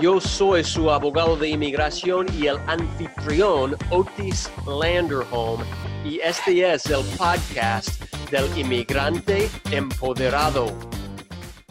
Yo 0.00 0.20
soy 0.20 0.62
su 0.62 0.92
abogado 0.92 1.36
de 1.36 1.48
inmigración 1.48 2.28
y 2.32 2.46
el 2.46 2.56
anfitrión 2.68 3.76
Otis 3.90 4.48
Landerholm 4.64 5.64
y 6.04 6.20
este 6.20 6.72
es 6.72 6.86
el 6.86 7.02
podcast 7.16 8.00
del 8.30 8.46
inmigrante 8.56 9.50
empoderado. 9.72 10.66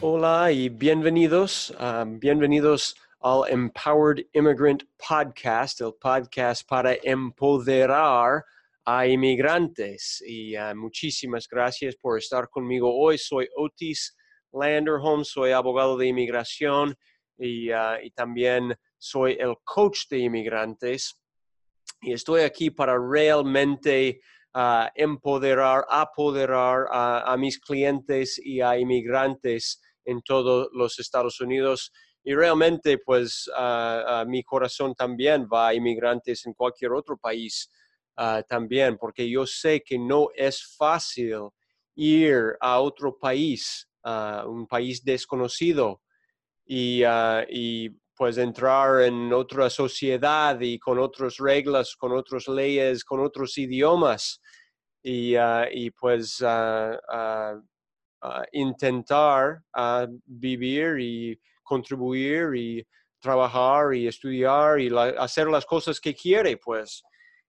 Hola 0.02 0.52
y 0.52 0.68
bienvenidos, 0.68 1.74
um, 1.80 2.20
bienvenidos 2.20 2.98
al 3.22 3.44
Empowered 3.50 4.26
Immigrant 4.34 4.84
Podcast, 4.98 5.80
el 5.80 5.94
podcast 5.94 6.68
para 6.68 6.96
empoderar 7.04 8.44
a 8.84 9.08
inmigrantes. 9.08 10.22
Y 10.28 10.58
uh, 10.58 10.76
muchísimas 10.76 11.48
gracias 11.48 11.96
por 11.96 12.18
estar 12.18 12.50
conmigo 12.50 12.94
hoy. 12.94 13.18
Soy 13.18 13.48
Otis 13.56 14.18
Landerholm, 14.52 15.24
soy 15.24 15.52
abogado 15.52 15.96
de 15.96 16.08
inmigración 16.08 16.94
Ah, 17.40 17.98
y, 18.02 18.10
también 18.12 18.76
soy 18.98 19.38
el 19.40 19.56
coach 19.64 20.08
de 20.10 20.20
inmigrantes 20.20 21.20
y 22.02 22.14
estoy 22.14 22.42
aquí 22.42 22.72
para 22.72 22.98
realmente 22.98 24.22
ah, 24.54 24.92
empoderar, 24.96 25.86
apoderar 25.88 26.88
a, 26.92 27.36
mis 27.38 27.60
clientes 27.60 28.40
y 28.44 28.62
a 28.62 28.78
inmigrantes 28.80 29.82
en 30.06 30.22
todos 30.22 30.70
los 30.74 30.98
Estados 31.00 31.40
Unidos. 31.40 31.92
Y 32.24 32.34
realmente, 32.34 32.98
pues, 32.98 33.48
uh, 33.58 34.28
mi 34.28 34.44
corazón 34.44 34.94
también 34.96 35.48
va 35.52 35.70
a 35.70 35.74
inmigrantes 35.74 36.46
en 36.46 36.54
cualquier 36.54 36.92
otro 36.94 37.18
país 37.18 37.70
también, 38.50 38.98
porque 38.98 39.30
yo 39.30 39.46
sé 39.46 39.84
que 39.86 40.00
no 40.00 40.30
es 40.36 40.76
fácil 40.76 41.50
ir 41.94 42.56
a 42.60 42.80
otro 42.80 43.16
país, 43.16 43.88
un 44.04 44.66
país 44.66 45.04
desconocido, 45.04 46.02
Ah, 46.70 47.46
y, 47.50 47.90
pues 48.16 48.38
entrar 48.40 49.04
en 49.04 49.32
otra 49.32 49.70
sociedad 49.70 50.60
y 50.60 50.80
con 50.80 50.98
otras 50.98 51.38
reglas, 51.38 51.96
con 51.96 52.14
otras 52.14 52.48
leyes, 52.48 53.06
con 53.06 53.20
otros 53.20 53.56
idiomas 53.60 54.42
y, 55.04 55.36
ah, 55.36 55.68
pues 56.00 56.42
ah, 56.44 57.62
intentar 58.52 59.62
vivir 60.26 61.00
y 61.00 61.40
contribuir 61.64 62.56
y 62.56 62.88
trabajar 63.20 63.94
y 63.94 64.08
estudiar 64.08 64.80
y 64.80 64.90
hacer 65.20 65.48
las 65.48 65.66
cosas 65.66 66.00
que 66.00 66.16
quiere, 66.16 66.58
pues. 66.58 67.04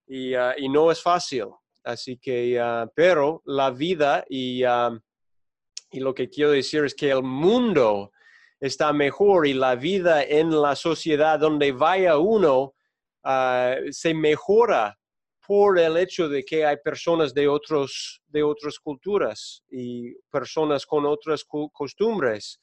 Y, 0.07 0.35
no 0.69 0.91
es 0.91 1.03
fácil. 1.03 1.47
Así 1.83 2.19
que, 2.19 2.61
pero 2.95 3.43
la 3.47 3.71
vida 3.71 4.25
y, 4.29 4.63
y 4.63 6.01
lo 6.01 6.15
que 6.15 6.29
quiero 6.29 6.51
decir 6.51 6.85
es 6.85 6.95
que 6.95 7.11
el 7.11 7.23
mundo 7.23 8.13
está 8.61 8.93
mejor 8.93 9.47
y 9.47 9.55
la 9.55 9.75
vida 9.77 10.23
en 10.23 10.61
la 10.61 10.75
sociedad 10.75 11.39
donde 11.39 11.73
vaya 11.73 12.19
uno 12.19 12.75
ah, 13.23 13.77
se 13.91 14.15
mejora 14.15 14.99
por 15.47 15.79
el 15.79 15.97
hecho 15.97 16.29
de 16.29 16.45
que 16.45 16.67
hay 16.67 16.77
personas 16.77 17.33
de, 17.33 17.49
otros, 17.49 18.21
de 18.27 18.43
otras 18.43 18.79
culturas 18.79 19.63
y 19.71 20.15
personas 20.31 20.85
con 20.85 21.07
otras 21.07 21.43
costumbres. 21.73 22.61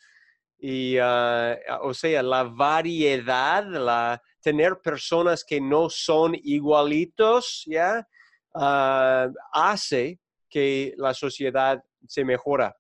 Y, 0.60 0.98
ah, 1.02 1.58
o 1.82 1.94
sea, 1.96 2.22
la 2.22 2.44
variedad, 2.44 3.66
la, 3.66 4.22
tener 4.40 4.80
personas 4.82 5.44
que 5.44 5.60
no 5.60 5.90
son 5.90 6.36
igualitos, 6.36 7.64
¿ya? 7.66 8.08
Ah, 8.54 9.30
hace 9.52 10.20
que 10.48 10.94
la 10.98 11.16
sociedad 11.16 11.84
se 12.08 12.24
mejora. 12.24 12.78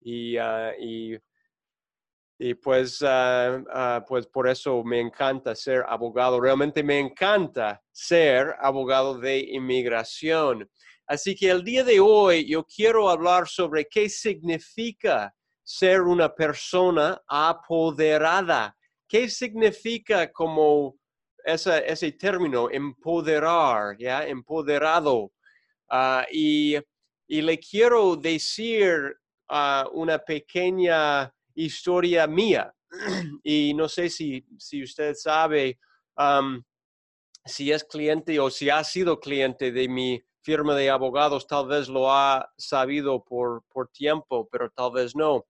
Y 0.00 0.36
y 2.40 2.54
pues, 2.54 3.02
ah, 3.02 3.60
ah, 3.72 4.04
pues 4.06 4.26
por 4.28 4.48
eso 4.48 4.84
me 4.84 5.00
encanta 5.00 5.56
ser 5.56 5.84
abogado. 5.88 6.40
Realmente 6.40 6.84
me 6.84 7.00
encanta 7.00 7.82
ser 7.90 8.54
abogado 8.60 9.18
de 9.18 9.40
inmigración. 9.40 10.70
Así 11.04 11.34
que 11.34 11.50
el 11.50 11.64
día 11.64 11.82
de 11.82 11.98
hoy 11.98 12.48
yo 12.48 12.64
quiero 12.64 13.10
hablar 13.10 13.48
sobre 13.48 13.86
qué 13.86 14.08
significa 14.08 15.34
ser 15.64 16.02
una 16.02 16.32
persona 16.32 17.20
apoderada. 17.26 18.76
¿Qué 19.08 19.28
significa 19.28 20.30
como 20.30 20.96
ese 21.44 22.12
término, 22.12 22.70
empoderar, 22.70 23.96
ya, 23.98 24.24
empoderado? 24.24 25.32
Ah, 25.90 26.24
y, 26.30 26.76
y, 27.26 27.40
le 27.40 27.58
quiero 27.58 28.14
decir 28.14 29.16
una 29.92 30.18
pequeña 30.18 31.32
historia 31.58 32.26
mía. 32.26 32.72
Y 33.42 33.74
no 33.74 33.88
sé 33.88 34.08
si, 34.08 34.46
si 34.58 34.82
usted 34.82 35.14
sabe 35.14 35.78
si 37.44 37.72
es 37.72 37.84
cliente 37.84 38.38
o 38.40 38.50
si 38.50 38.70
ha 38.70 38.82
sido 38.84 39.20
cliente 39.20 39.72
de 39.72 39.88
mi 39.88 40.22
firma 40.42 40.74
de 40.74 40.90
abogados, 40.90 41.46
tal 41.46 41.66
vez 41.66 41.88
lo 41.88 42.12
ha 42.12 42.48
sabido 42.56 43.22
por, 43.24 43.62
por 43.68 43.88
tiempo, 43.88 44.48
pero 44.50 44.70
tal 44.70 44.92
vez 44.92 45.14
no. 45.14 45.46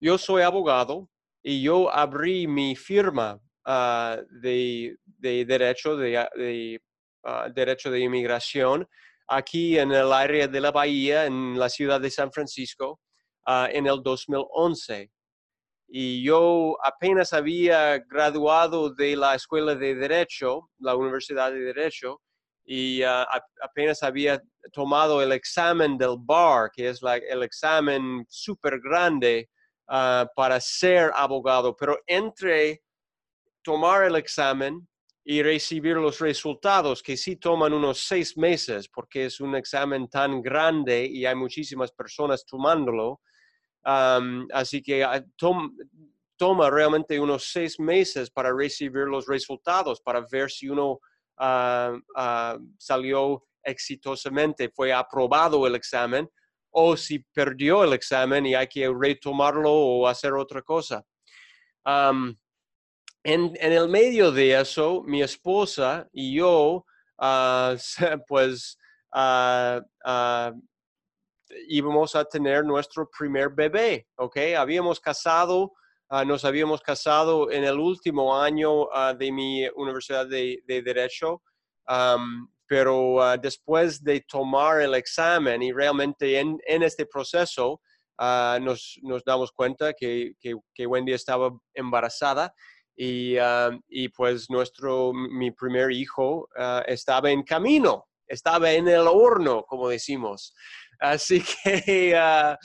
yo 0.00 0.18
soy 0.18 0.42
abogado 0.42 1.08
y 1.42 1.62
yo 1.62 1.90
abrí 1.90 2.46
mi 2.46 2.76
firma 2.76 3.40
ah, 3.64 4.18
de, 4.42 4.96
de, 5.04 5.44
derecho 5.44 5.96
de, 5.96 6.80
ah, 7.24 7.48
derecho 7.54 7.90
de 7.90 8.00
inmigración 8.00 8.86
aquí 9.28 9.78
en 9.78 9.92
el 9.92 10.12
área 10.12 10.48
de 10.48 10.60
la 10.60 10.70
Bahía, 10.70 11.26
en 11.26 11.58
la 11.58 11.68
ciudad 11.68 12.00
de 12.00 12.10
San 12.10 12.32
Francisco. 12.32 13.00
Ah, 13.50 13.66
en 13.72 13.86
el 13.86 14.02
2011. 14.02 15.10
Y 15.88 16.22
yo 16.22 16.76
apenas 16.84 17.32
había 17.32 17.96
graduado 17.96 18.92
de 18.92 19.16
la 19.16 19.34
Escuela 19.36 19.74
de 19.74 19.94
Derecho, 19.94 20.68
la 20.80 20.94
Universidad 20.94 21.50
de 21.50 21.60
Derecho, 21.60 22.20
y 22.66 23.02
ah, 23.02 23.26
apenas 23.62 24.02
había 24.02 24.42
tomado 24.70 25.22
el 25.22 25.32
examen 25.32 25.96
del 25.96 26.16
bar, 26.18 26.70
que 26.70 26.90
es 26.90 27.00
el 27.02 27.42
examen 27.42 28.26
súper 28.28 28.80
grande 28.80 29.48
ah, 29.88 30.26
para 30.36 30.60
ser 30.60 31.10
abogado. 31.14 31.74
Pero 31.74 31.98
entre 32.06 32.82
tomar 33.62 34.04
el 34.04 34.16
examen 34.16 34.86
y 35.24 35.42
recibir 35.42 35.96
los 35.96 36.18
resultados, 36.18 37.02
que 37.02 37.16
sí 37.16 37.36
toman 37.36 37.72
unos 37.72 38.00
seis 38.00 38.36
meses, 38.36 38.90
porque 38.90 39.24
es 39.24 39.40
un 39.40 39.56
examen 39.56 40.06
tan 40.06 40.42
grande 40.42 41.06
y 41.06 41.24
hay 41.24 41.34
muchísimas 41.34 41.92
personas 41.92 42.44
tomándolo, 42.44 43.22
así 43.84 44.82
que 44.82 45.04
ah, 45.04 45.24
toma 46.36 46.70
realmente 46.70 47.18
unos 47.18 47.50
seis 47.50 47.78
meses 47.78 48.30
para 48.30 48.52
recibir 48.52 49.06
los 49.06 49.26
resultados, 49.26 50.00
para 50.00 50.24
ver 50.30 50.50
si 50.50 50.68
uno 50.68 51.00
ah, 51.38 51.96
ah, 52.16 52.58
salió 52.78 53.44
exitosamente, 53.62 54.70
fue 54.70 54.92
aprobado 54.92 55.66
el 55.66 55.74
examen, 55.74 56.28
o 56.70 56.96
si 56.96 57.18
perdió 57.18 57.84
el 57.84 57.92
examen 57.92 58.46
y 58.46 58.54
hay 58.54 58.68
que 58.68 58.88
retomarlo 58.88 59.72
o 59.72 60.06
hacer 60.06 60.34
otra 60.34 60.62
cosa. 60.62 61.04
en, 61.84 63.56
el 63.60 63.88
medio 63.88 64.30
de 64.30 64.60
eso, 64.60 65.02
mi 65.04 65.22
esposa 65.22 66.08
y 66.12 66.34
yo, 66.34 66.84
pues, 68.28 68.78
íbamos 71.68 72.14
a 72.14 72.24
tener 72.24 72.64
nuestro 72.64 73.08
primer 73.10 73.50
bebé, 73.50 74.06
¿ok? 74.16 74.36
Habíamos 74.56 75.00
casado, 75.00 75.72
ah, 76.08 76.24
nos 76.24 76.44
habíamos 76.44 76.80
casado 76.80 77.50
en 77.50 77.64
el 77.64 77.78
último 77.78 78.36
año 78.36 78.88
ah, 78.92 79.14
de 79.14 79.32
mi 79.32 79.66
universidad 79.76 80.26
de, 80.26 80.62
Derecho, 80.66 81.42
pero 82.66 83.22
ah, 83.22 83.36
después 83.36 84.02
de 84.02 84.20
tomar 84.20 84.80
el 84.80 84.94
examen 84.94 85.62
y 85.62 85.72
realmente 85.72 86.38
en, 86.38 86.58
este 86.66 87.06
proceso 87.06 87.80
nos, 88.18 88.98
nos, 89.02 89.24
damos 89.24 89.52
cuenta 89.52 89.92
que, 89.92 90.32
que, 90.40 90.86
Wendy 90.86 91.12
estaba 91.12 91.50
embarazada. 91.74 92.52
Y, 93.00 93.36
y, 93.88 94.08
pues 94.08 94.50
nuestro, 94.50 95.12
mi 95.12 95.52
primer 95.52 95.92
hijo 95.92 96.48
estaba 96.84 97.30
en 97.30 97.44
camino, 97.44 98.08
estaba 98.26 98.72
en 98.72 98.88
el 98.88 99.06
horno, 99.06 99.62
como 99.62 99.88
decimos. 99.88 100.52
Así 100.98 101.42
que, 101.64 102.14
ah, 102.16 102.58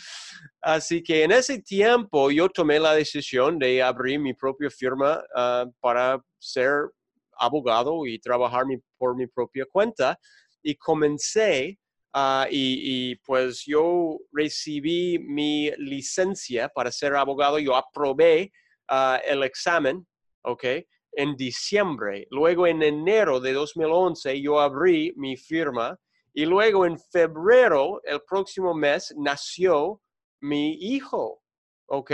así 0.62 1.04
que 1.04 1.24
en 1.24 1.32
ese 1.32 1.62
tiempo 1.62 2.32
yo 2.32 2.50
tomé 2.50 2.80
la 2.80 2.96
decisión 2.96 3.60
de 3.60 3.82
abrir 3.82 4.20
mi 4.20 4.34
propia 4.34 4.70
firma 4.70 5.24
ah, 5.36 5.66
para 5.80 6.20
ser 6.40 6.90
abogado 7.38 8.06
y 8.06 8.20
trabajar 8.20 8.64
por 8.98 9.16
mi 9.16 9.28
propia 9.28 9.66
cuenta. 9.72 10.18
Y 10.64 10.76
comencé 10.76 11.78
ah, 12.14 12.48
y, 12.50 13.16
pues 13.18 13.64
yo 13.66 14.18
recibí 14.32 15.20
mi 15.20 15.72
licencia 15.78 16.70
para 16.70 16.92
ser 16.92 17.16
abogado, 17.16 17.60
yo 17.60 17.76
aprobé 17.76 18.52
el 19.26 19.44
examen, 19.44 20.06
¿ok? 20.44 20.64
En 21.14 21.36
diciembre. 21.36 22.28
Luego 22.30 22.68
en 22.68 22.84
enero 22.84 23.40
de 23.40 23.54
2011 23.54 24.42
yo 24.42 24.60
abrí 24.60 25.14
mi 25.16 25.36
firma 25.36 25.98
y 26.34 26.46
luego 26.46 26.86
en 26.86 26.98
febrero, 26.98 28.02
el 28.04 28.22
próximo 28.22 28.74
mes, 28.74 29.14
nació 29.18 30.02
mi 30.42 30.74
hijo, 30.74 31.42
¿ok? 31.88 32.12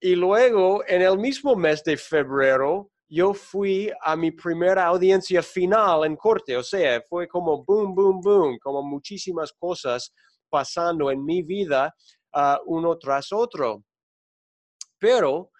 Y 0.00 0.14
luego 0.16 0.82
en 0.86 1.02
el 1.02 1.18
mismo 1.18 1.54
mes 1.54 1.84
de 1.84 1.96
febrero, 1.96 2.90
yo 3.08 3.34
fui 3.34 3.92
a 4.02 4.16
mi 4.16 4.30
primera 4.30 4.86
audiencia 4.86 5.42
final 5.42 6.06
en 6.06 6.16
corte, 6.16 6.56
o 6.56 6.62
sea, 6.62 7.02
fue 7.02 7.28
como 7.28 7.62
boom, 7.62 7.94
boom, 7.94 8.20
boom, 8.22 8.58
como 8.58 8.82
muchísimas 8.82 9.52
cosas 9.52 10.14
pasando 10.48 11.10
en 11.10 11.22
mi 11.22 11.42
vida 11.42 11.94
uh, 12.34 12.56
uno 12.66 12.96
tras 12.96 13.32
otro. 13.32 13.84
Pero, 14.98 15.50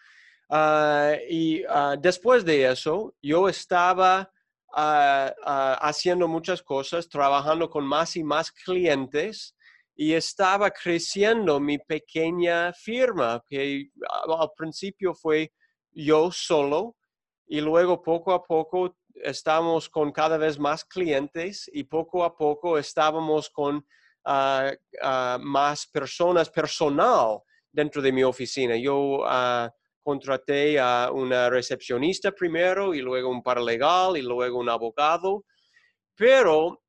uh, 0.48 1.14
y 1.28 1.62
uh, 1.66 2.00
después 2.00 2.42
de 2.44 2.70
eso, 2.70 3.14
yo 3.20 3.48
estaba 3.50 4.30
haciendo 4.72 6.28
muchas 6.28 6.62
cosas, 6.62 7.08
trabajando 7.08 7.68
con 7.68 7.84
más 7.84 8.16
y 8.16 8.24
más 8.24 8.50
clientes 8.50 9.54
y 9.94 10.14
estaba 10.14 10.70
creciendo 10.70 11.60
mi 11.60 11.78
pequeña 11.78 12.72
firma, 12.72 13.42
que 13.48 13.90
al 14.26 14.50
principio 14.56 15.14
fue 15.14 15.52
yo 15.92 16.30
solo 16.32 16.96
y 17.46 17.60
luego 17.60 18.02
poco 18.02 18.32
a 18.32 18.42
poco 18.42 18.96
estábamos 19.14 19.88
con 19.88 20.10
cada 20.10 20.38
vez 20.38 20.58
más 20.58 20.84
clientes 20.84 21.70
y 21.72 21.84
poco 21.84 22.24
a 22.24 22.34
poco 22.34 22.78
estábamos 22.78 23.50
con 23.50 23.86
ah, 24.24 24.72
ah, 25.02 25.38
más 25.40 25.86
personas 25.86 26.48
personal 26.48 27.40
dentro 27.70 28.00
de 28.00 28.12
mi 28.12 28.24
oficina. 28.24 28.76
Yo 28.76 29.24
contraté 30.02 30.78
a 30.78 31.10
una 31.12 31.48
recepcionista 31.48 32.32
primero 32.32 32.94
y 32.94 33.00
luego 33.00 33.30
un 33.30 33.42
paralegal 33.42 34.16
y 34.16 34.22
luego 34.22 34.58
un 34.58 34.68
abogado. 34.68 35.44
Pero 36.14 36.82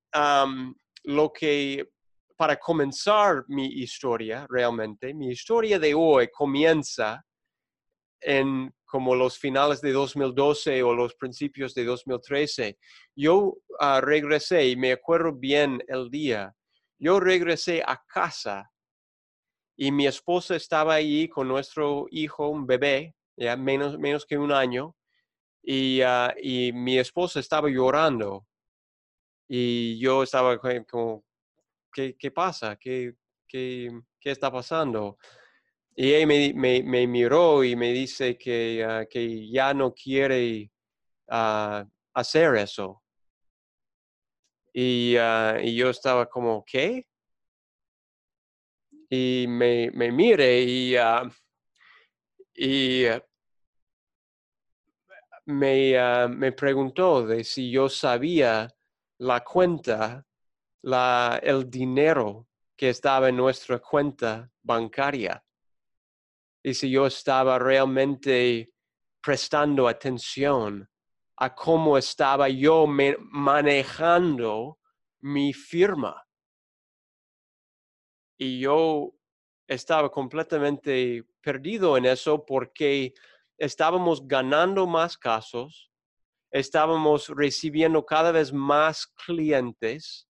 lo 1.04 1.34
que, 1.34 1.90
para 2.36 2.58
comenzar 2.58 3.44
mi 3.48 3.68
historia 3.68 4.46
realmente, 4.50 5.14
mi 5.14 5.30
historia 5.30 5.80
de 5.80 5.94
hoy 5.94 6.30
comienza 6.30 7.24
en 8.22 8.74
como 8.94 9.16
los 9.16 9.40
finales 9.40 9.82
de 9.82 9.92
2012 9.92 10.84
o 10.84 10.94
los 10.94 11.16
principios 11.16 11.74
de 11.74 11.84
2013. 11.84 12.78
Yo 13.16 13.58
ah, 13.80 14.00
regresé 14.00 14.68
y 14.68 14.76
me 14.76 14.92
acuerdo 14.92 15.34
bien 15.34 15.84
el 15.88 16.12
día. 16.12 16.54
Yo 17.00 17.20
regresé 17.20 17.82
a 17.84 18.00
casa 18.08 18.70
y 19.76 19.92
mi 19.92 20.08
esposa 20.08 20.56
estaba 20.56 20.96
ahí 20.96 21.28
con 21.28 21.48
nuestro 21.48 22.08
hijo, 22.12 22.48
un 22.50 22.66
bebé, 22.66 23.16
ya 23.36 23.56
menos, 23.58 23.98
menos 23.98 24.26
que 24.26 24.38
un 24.38 24.52
año, 24.52 24.96
y, 25.64 26.02
ah, 26.02 26.34
y 26.42 26.72
mi 26.74 26.98
esposa 27.00 27.40
estaba 27.40 27.70
llorando. 27.70 28.46
Y 29.48 30.00
yo 30.00 30.24
estaba 30.24 30.58
como, 30.58 31.24
¿qué, 31.92 32.16
qué 32.18 32.32
pasa? 32.32 32.76
¿Qué, 32.76 33.16
qué, 33.48 33.90
qué 34.20 34.32
está 34.32 34.52
pasando? 34.52 35.18
Y 35.96 36.14
ella 36.14 36.28
me, 36.28 36.54
me, 36.54 36.84
me, 36.84 37.08
miró 37.08 37.64
y 37.64 37.76
me 37.76 37.94
dice 37.94 38.38
que, 38.38 38.84
ah, 38.88 39.06
que 39.10 39.50
ya 39.50 39.74
no 39.74 39.94
quiere 39.94 40.72
hacer 41.28 42.56
eso. 42.56 43.02
Y, 44.74 45.16
y, 45.62 45.76
yo 45.76 45.90
estaba 45.90 46.26
como, 46.28 46.64
¿qué? 46.66 47.06
Y 49.14 49.46
me, 49.48 49.92
me 49.92 50.12
mire 50.12 50.62
y, 50.62 50.96
ah, 50.96 51.30
y 52.56 53.06
ah, 53.06 53.24
me, 55.46 55.98
ah, 56.00 56.28
me, 56.28 56.52
preguntó 56.52 57.24
de 57.28 57.44
si 57.44 57.70
yo 57.70 57.90
sabía 57.90 58.68
la 59.20 59.44
cuenta, 59.44 60.26
la, 60.82 61.40
el 61.44 61.70
dinero 61.70 62.48
que 62.76 62.90
estaba 62.90 63.30
en 63.30 63.38
nuestra 63.38 63.78
cuenta 63.78 64.50
bancaria. 64.64 65.44
Y 66.64 66.74
si 66.74 66.90
yo 66.90 67.06
estaba 67.06 67.60
realmente 67.60 68.74
prestando 69.22 69.88
atención 69.88 70.90
a 71.38 71.54
cómo 71.54 72.00
estaba 72.00 72.50
yo 72.50 72.88
manejando 72.88 74.80
mi 75.22 75.54
firma 75.54 76.24
y 78.38 78.60
yo 78.60 79.14
estaba 79.68 80.10
completamente 80.10 81.26
perdido 81.42 81.98
en 81.98 82.06
eso 82.06 82.46
porque 82.46 83.14
estábamos 83.58 84.28
ganando 84.28 84.88
más 84.88 85.18
casos, 85.18 85.92
estábamos 86.52 87.30
recibiendo 87.30 88.06
cada 88.06 88.32
vez 88.32 88.52
más 88.52 89.08
clientes, 89.08 90.28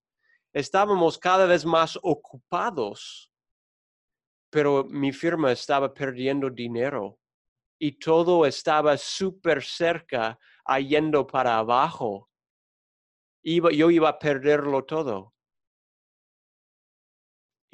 estábamos 0.52 1.18
cada 1.18 1.46
vez 1.46 1.64
más 1.64 1.98
ocupados, 2.02 3.30
pero 4.50 4.84
mi 4.84 5.12
firma 5.12 5.52
estaba 5.52 5.92
perdiendo 5.92 6.48
dinero 6.48 7.18
y 7.78 7.92
todo 7.98 8.46
estaba 8.46 8.96
súper 8.96 9.62
cerca, 9.62 10.38
yendo 10.88 11.26
para 11.26 11.58
abajo. 11.58 12.30
Iba, 13.42 13.70
yo 13.72 13.90
iba 13.90 14.08
a 14.08 14.18
perderlo 14.18 14.84
todo 14.84 15.33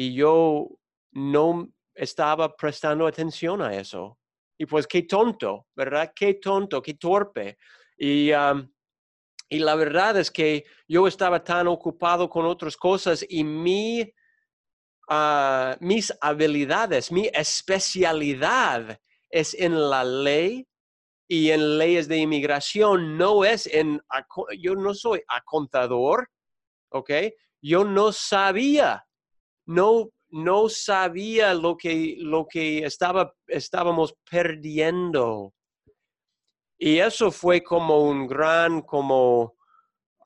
y 0.00 0.14
yo 0.14 0.66
no 1.12 1.68
estaba 1.94 2.56
prestando 2.56 3.06
atención 3.06 3.60
a 3.60 3.74
eso. 3.74 4.18
Y 4.58 4.64
pues 4.64 4.86
qué 4.86 5.02
tonto, 5.02 5.66
¿verdad? 5.76 6.14
Qué 6.16 6.34
tonto, 6.34 6.80
qué 6.80 6.94
torpe. 6.94 7.58
Y, 7.98 8.30
y 8.30 9.58
la 9.58 9.74
verdad 9.74 10.16
es 10.16 10.30
que 10.30 10.64
yo 10.88 11.06
estaba 11.06 11.44
tan 11.44 11.68
ocupado 11.68 12.30
con 12.30 12.46
otras 12.46 12.78
cosas 12.78 13.26
y 13.28 13.44
mi, 13.44 14.10
ah, 15.10 15.76
mis 15.80 16.10
habilidades, 16.22 17.12
mi 17.12 17.28
especialidad 17.34 18.98
es 19.28 19.52
en 19.52 19.90
la 19.90 20.02
ley 20.02 20.66
y 21.28 21.50
en 21.50 21.76
leyes 21.76 22.08
de 22.08 22.16
inmigración, 22.16 23.18
no 23.18 23.44
es 23.44 23.66
en, 23.66 24.00
yo 24.58 24.74
no 24.76 24.94
soy 24.94 25.22
contador, 25.44 26.30
¿ok? 26.88 27.10
Yo 27.60 27.84
no 27.84 28.12
sabía 28.12 29.04
no, 29.70 30.10
no 30.30 30.68
sabía 30.68 31.54
lo 31.54 31.76
que, 31.76 32.16
lo 32.18 32.46
que 32.46 32.84
estaba, 32.84 33.32
estábamos 33.46 34.14
perdiendo. 34.28 35.54
Y 36.76 36.98
eso 36.98 37.30
fue 37.30 37.62
como 37.62 38.02
un 38.02 38.26
gran, 38.26 38.80
como, 38.82 39.54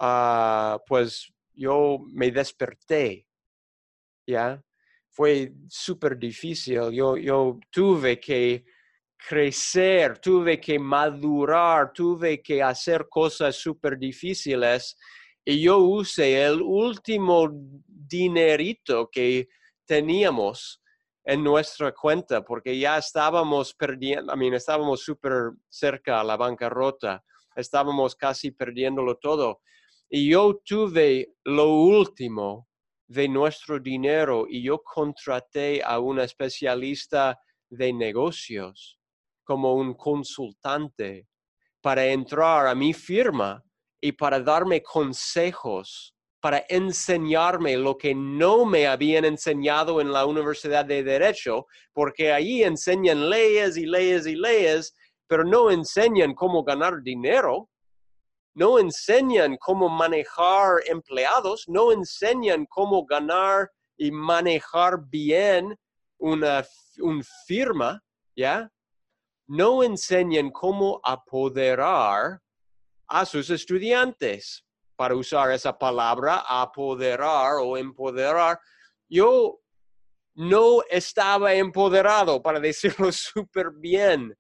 ah, 0.01 0.79
pues 0.87 1.31
yo 1.53 1.99
me 2.13 2.31
desperté, 2.31 3.27
¿ya? 4.27 4.63
Fue 5.11 5.53
súper 5.69 6.19
difícil. 6.19 6.91
Yo, 6.91 7.19
yo 7.19 7.59
tuve 7.71 8.19
que 8.19 8.65
crecer, 9.29 10.19
tuve 10.21 10.59
que 10.59 10.79
madurar, 10.79 11.93
tuve 11.93 12.41
que 12.41 12.63
hacer 12.63 13.09
cosas 13.11 13.57
súper 13.57 13.99
difíciles 13.99 14.97
y 15.45 15.61
yo 15.61 15.79
usé 15.79 16.43
el 16.43 16.63
último 16.63 17.49
dinerito 17.87 19.11
que 19.11 19.49
teníamos 19.85 20.83
en 21.25 21.43
nuestra 21.43 21.93
cuenta 21.93 22.45
porque 22.45 22.79
ya 22.79 22.99
estábamos 22.99 23.75
perdiendo, 23.75 24.33
I 24.33 24.37
mean, 24.37 24.55
estábamos 24.55 25.03
súper 25.03 25.53
cerca 25.69 26.21
a 26.21 26.25
la 26.25 26.37
bancarrota, 26.37 27.23
estábamos 27.57 28.15
casi 28.15 28.51
perdiéndolo 28.51 29.17
todo. 29.17 29.61
Y 30.09 30.31
yo 30.31 30.61
tuve 30.65 31.35
lo 31.45 31.75
último 31.75 32.69
de 33.07 33.29
nuestro 33.29 33.79
dinero 33.79 34.47
y 34.49 34.63
yo 34.63 34.83
contraté 34.83 35.83
a 35.83 35.99
un 35.99 36.21
especialista 36.21 37.39
de 37.69 37.93
negocios 37.93 38.99
como 39.45 39.75
un 39.75 39.95
consultante 39.95 41.27
para 41.81 42.07
entrar 42.07 42.67
a 42.67 42.75
mi 42.75 42.95
firma 42.95 43.63
y 44.05 44.13
para 44.13 44.39
darme 44.39 44.83
consejos, 44.83 46.15
para 46.39 46.63
enseñarme 46.69 47.75
lo 47.79 47.97
que 47.97 48.15
no 48.15 48.67
me 48.67 48.87
habían 48.87 49.25
enseñado 49.25 49.99
en 49.99 50.13
la 50.13 50.27
Universidad 50.27 50.85
de 50.85 51.03
Derecho, 51.03 51.65
porque 51.95 52.31
allí 52.31 52.63
enseñan 52.63 53.31
leyes 53.31 53.79
y 53.79 53.87
leyes 53.87 54.27
y 54.27 54.37
leyes, 54.37 54.95
pero 55.27 55.43
no 55.43 55.71
enseñan 55.71 56.35
cómo 56.35 56.63
ganar 56.63 57.01
dinero, 57.03 57.71
no 58.53 58.79
enseñan 58.79 59.57
cómo 59.57 59.89
manejar 59.89 60.83
empleados, 60.85 61.65
no 61.67 61.91
enseñan 61.91 62.67
cómo 62.67 63.07
ganar 63.07 63.71
y 63.97 64.11
manejar 64.11 64.99
bien 65.09 65.75
una 66.19 66.63
firma, 67.47 68.03
¿ya? 68.37 68.71
No 69.47 69.83
enseñan 69.83 70.51
cómo 70.51 71.01
apoderar 71.03 72.44
a 73.09 73.25
sus 73.27 73.51
estudiantes, 73.51 74.65
para 74.97 75.17
usar 75.17 75.51
esa 75.51 75.77
palabra, 75.77 76.45
apoderar 76.47 77.57
o 77.61 77.77
empoderar. 77.77 78.61
Yo 79.09 79.61
no 80.35 80.83
estaba 80.89 81.55
empoderado, 81.55 82.43
para 82.43 82.61
decirlo 82.61 83.11
súper 83.13 83.71
bien, 83.73 84.37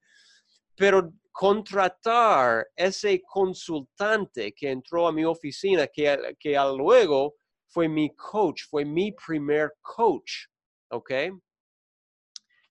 pero 0.76 1.12
contratar 1.32 2.66
ese 2.76 3.20
consultante 3.22 4.52
que 4.52 4.70
entró 4.70 5.08
a 5.08 5.12
mi 5.12 5.24
oficina, 5.24 5.86
que, 5.88 6.36
que 6.38 6.56
luego 6.76 7.34
fue 7.66 7.88
mi 7.88 8.14
coach, 8.14 8.62
fue 8.70 8.84
mi 8.84 9.12
primer 9.12 9.72
coach, 9.82 10.46
¿ok? 10.90 11.10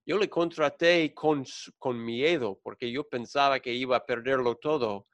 Yo 0.06 0.18
le 0.18 0.30
contraté 0.30 1.14
con, 1.14 1.46
con 1.78 2.04
miedo 2.04 2.60
porque 2.62 2.92
yo 2.92 3.08
pensaba 3.08 3.60
que 3.60 3.74
iba 3.74 3.98
a 3.98 4.06
perderlo 4.06 4.56
todo. 4.56 5.08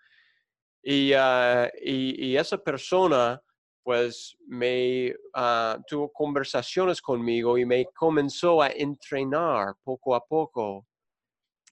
Y, 0.82 1.14
ah, 1.14 1.70
y, 1.82 2.36
esa 2.36 2.58
persona 2.58 3.42
pues 3.84 4.36
me 4.48 5.14
ah, 5.34 5.78
tuvo 5.88 6.12
conversaciones 6.12 7.02
conmigo 7.02 7.58
y 7.58 7.66
me 7.66 7.86
comenzó 7.94 8.62
a 8.62 8.70
entrenar 8.70 9.74
poco 9.84 10.16
a 10.16 10.26
poco. 10.26 10.88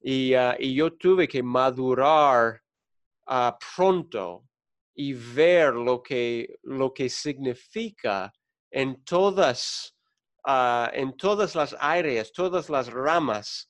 Y, 0.01 0.33
ah, 0.33 0.55
y 0.59 0.75
yo 0.75 0.93
tuve 0.93 1.27
que 1.27 1.43
madurar 1.43 2.61
pronto 3.75 4.45
y 4.95 5.13
ver 5.13 5.73
lo 5.73 6.01
que, 6.01 6.57
lo 6.63 6.93
que 6.93 7.09
significa 7.09 8.31
en 8.71 9.03
todas, 9.03 9.95
en 10.93 11.15
todas 11.17 11.55
las 11.55 11.75
áreas, 11.79 12.31
todas 12.31 12.69
las 12.69 12.91
ramas, 12.91 13.69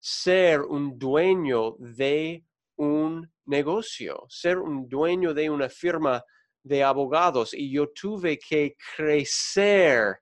ser 0.00 0.62
un 0.62 0.98
dueño 0.98 1.76
de 1.78 2.44
un 2.76 3.30
negocio, 3.46 4.26
ser 4.28 4.58
un 4.58 4.88
dueño 4.88 5.32
de 5.34 5.48
una 5.50 5.68
firma 5.68 6.22
de 6.62 6.82
abogados 6.82 7.54
y 7.54 7.70
yo 7.70 7.88
tuve 7.92 8.38
que 8.38 8.76
crecer 8.96 10.18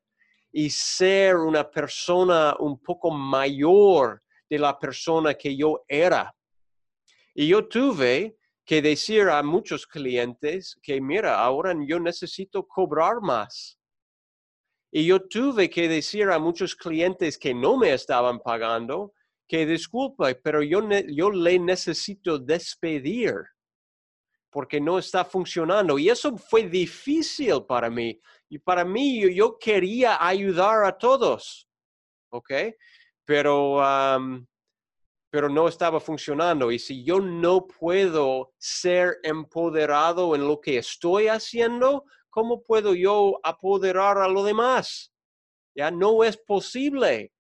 y 0.53 0.71
ser 0.71 1.37
una 1.37 1.69
persona 1.69 2.55
un 2.59 2.79
poco 2.81 3.11
mayor 3.11 4.23
de 4.49 4.59
la 4.59 4.79
persona 4.79 5.35
que 5.35 5.57
yo 5.57 5.85
era. 5.89 6.35
Y 7.35 7.49
yo 7.49 7.67
tuve 7.67 8.37
que 8.65 8.81
decir 8.81 9.29
a 9.29 9.43
muchos 9.43 9.87
clientes 9.87 10.79
que, 10.83 11.01
mira, 11.01 11.41
ahora 11.43 11.75
yo 11.87 11.99
necesito 11.99 12.67
cobrar 12.67 13.21
más. 13.21 13.79
Y 14.93 15.07
yo 15.07 15.27
tuve 15.27 15.69
que 15.69 15.89
decir 15.89 16.31
a 16.31 16.39
muchos 16.39 16.77
clientes 16.77 17.37
que 17.37 17.53
no 17.53 17.77
me 17.77 17.93
estaban 17.93 18.39
pagando, 18.39 19.13
que 19.47 19.67
disculpa, 19.67 20.33
pero 20.43 20.63
yo, 20.63 20.81
yo 21.09 21.31
le 21.31 21.59
necesito 21.59 22.39
despedir 22.39 23.35
porque 24.55 24.81
no 24.81 25.01
está 25.01 25.25
funcionando. 25.25 25.99
Y 25.99 26.09
eso 26.09 26.37
fue 26.39 26.69
difícil 26.69 27.65
para 27.67 27.91
mí. 27.91 28.21
Y 28.49 28.61
para 28.61 28.85
mí 28.85 29.35
yo, 29.35 29.59
quería 29.59 30.25
ayudar 30.25 30.85
a 30.85 30.97
todos, 30.97 31.69
¿ok? 32.31 32.53
Pero, 33.25 33.83
pero 35.29 35.49
no 35.49 35.67
estaba 35.67 35.99
funcionando. 35.99 36.71
Y 36.71 36.79
si 36.79 37.05
yo 37.05 37.19
no 37.19 37.67
puedo 37.67 38.53
ser 38.57 39.17
empoderado 39.25 40.37
en 40.37 40.47
lo 40.47 40.61
que 40.61 40.79
estoy 40.79 41.27
haciendo, 41.27 42.05
¿cómo 42.31 42.63
puedo 42.63 42.95
yo 42.95 43.41
apoderar 43.43 44.19
a 44.19 44.29
lo 44.29 44.45
demás? 44.45 45.13
Ya 45.75 45.91
no 45.91 46.23
es 46.23 46.37
posible. 46.37 47.34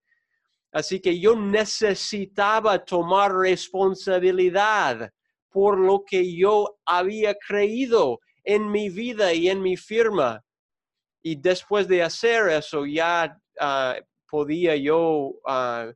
Así 0.75 0.99
que 0.99 1.21
yo 1.21 1.37
necesitaba 1.37 2.85
tomar 2.85 3.33
responsabilidad 3.33 5.09
por 5.49 5.79
lo 5.79 6.05
que 6.05 6.35
yo 6.37 6.81
había 6.85 7.37
creído 7.37 8.19
en 8.43 8.69
mi 8.69 8.91
vida 8.91 9.33
y 9.33 9.49
en 9.49 9.63
mi 9.63 9.77
firma. 9.77 10.45
Y 11.23 11.37
después 11.37 11.87
de 11.87 12.03
hacer 12.03 12.49
eso, 12.49 12.85
ya 12.87 13.41
ah, 13.61 13.95
podía 14.29 14.75
yo 14.75 15.37
uh, 15.47 15.93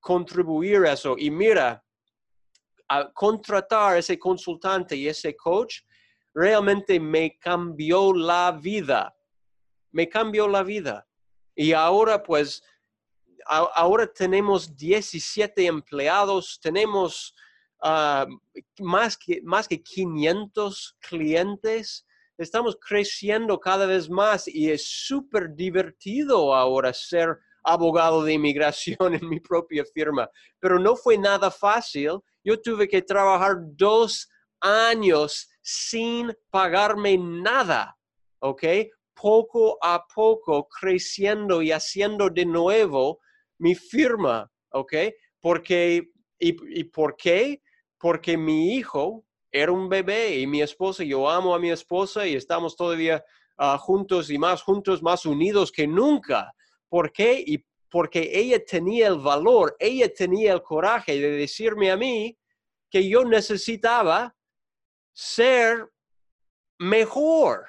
contribuir 0.00 0.84
eso. 0.86 1.14
Y 1.16 1.30
mira, 1.30 1.84
a 2.88 3.12
contratar 3.12 3.96
ese 3.96 4.18
consultante 4.18 4.96
y 4.96 5.06
ese 5.06 5.36
coach 5.36 5.82
realmente 6.34 6.98
me 6.98 7.38
cambió 7.38 8.12
la 8.12 8.50
vida. 8.50 9.14
Me 9.92 10.08
cambió 10.08 10.48
la 10.48 10.64
vida. 10.64 11.06
Y 11.54 11.72
ahora 11.72 12.20
pues 12.20 12.60
ahora 13.48 14.06
tenemos 14.06 14.76
17 14.76 15.66
empleados, 15.66 16.58
tenemos 16.60 17.34
ah, 17.82 18.26
más, 18.80 19.16
que, 19.16 19.40
más 19.42 19.68
que 19.68 19.82
500 19.82 20.96
clientes. 21.00 22.06
Estamos 22.38 22.76
creciendo 22.76 23.58
cada 23.58 23.86
vez 23.86 24.10
más 24.10 24.46
y 24.46 24.70
es 24.70 24.86
súper 24.86 25.54
divertido 25.54 26.54
ahora 26.54 26.92
ser 26.92 27.38
abogado 27.64 28.22
de 28.22 28.34
inmigración 28.34 28.96
en 29.20 29.28
mi 29.28 29.40
propia 29.40 29.84
firma. 29.84 30.28
Pero 30.60 30.78
no 30.78 30.96
fue 30.96 31.18
nada 31.18 31.50
fácil. 31.50 32.20
Yo 32.44 32.60
tuve 32.60 32.88
que 32.88 33.02
trabajar 33.02 33.56
dos 33.58 34.28
años 34.60 35.48
sin 35.62 36.32
pagarme 36.50 37.18
nada, 37.18 37.96
¿ok? 38.40 38.62
Poco 39.14 39.78
a 39.82 40.06
poco 40.06 40.68
creciendo 40.68 41.62
y 41.62 41.72
haciendo 41.72 42.28
de 42.30 42.44
nuevo 42.44 43.20
mi 43.58 43.74
firma, 43.74 44.50
¿ok? 44.70 44.94
Porque, 45.40 46.10
y, 46.38 46.84
por 46.84 47.16
qué? 47.16 47.62
Porque 47.98 48.36
mi 48.36 48.74
hijo 48.74 49.24
era 49.50 49.72
un 49.72 49.88
bebé 49.88 50.38
y 50.38 50.46
mi 50.46 50.62
esposa, 50.62 51.04
yo 51.04 51.28
amo 51.28 51.54
a 51.54 51.58
mi 51.58 51.70
esposa 51.70 52.26
y 52.26 52.34
estamos 52.34 52.76
todavía 52.76 53.24
ah, 53.56 53.78
juntos 53.78 54.30
y 54.30 54.38
más 54.38 54.62
juntos, 54.62 55.02
más 55.02 55.24
unidos 55.24 55.72
que 55.72 55.86
nunca. 55.86 56.52
¿Por 56.88 57.12
qué? 57.12 57.42
Y 57.46 57.64
porque 57.90 58.30
ella 58.32 58.62
tenía 58.64 59.08
el 59.08 59.18
valor, 59.18 59.76
ella 59.78 60.12
tenía 60.12 60.52
el 60.52 60.62
coraje 60.62 61.18
de 61.18 61.30
decirme 61.30 61.90
a 61.90 61.96
mí 61.96 62.36
que 62.90 63.08
yo 63.08 63.24
necesitaba 63.24 64.34
ser 65.14 65.88
mejor 66.78 67.66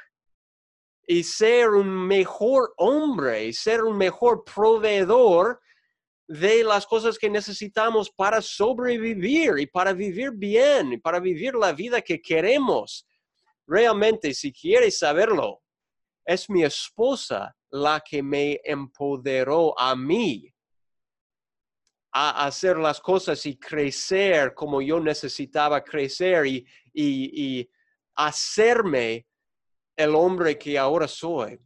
y 1.08 1.24
ser 1.24 1.70
un 1.70 1.90
mejor 1.90 2.74
hombre 2.78 3.46
y 3.46 3.54
ser 3.54 3.84
un 3.84 3.98
mejor 3.98 4.44
proveedor 4.44 5.62
de 6.28 6.64
las 6.64 6.86
cosas 6.86 7.18
que 7.18 7.30
necesitamos 7.30 8.10
para 8.12 8.42
sobrevivir 8.42 9.58
y 9.60 9.66
para 9.66 9.94
vivir 9.94 10.32
bien 10.32 10.94
y 10.94 10.98
para 10.98 11.20
vivir 11.20 11.56
la 11.56 11.72
vida 11.72 12.02
que 12.02 12.22
queremos. 12.22 13.08
Realmente, 13.66 14.34
si 14.34 14.52
quieres 14.52 15.00
saberlo, 15.00 15.62
es 16.26 16.50
mi 16.50 16.64
esposa 16.64 17.56
la 17.70 18.02
que 18.02 18.22
me 18.22 18.60
empoderó 18.64 19.78
a 19.80 19.96
mí 19.96 20.54
a 22.12 22.46
hacer 22.46 22.78
las 22.78 23.00
cosas 23.00 23.46
y 23.46 23.58
crecer 23.58 24.54
como 24.54 24.82
yo 24.82 25.00
necesitaba 25.00 25.84
crecer 25.84 26.46
y, 26.48 26.66
y 26.94 27.70
hacerme 28.16 29.28
el 29.96 30.16
hombre 30.16 30.58
que 30.58 30.78
ahora 30.78 31.08
soy. 31.08 31.60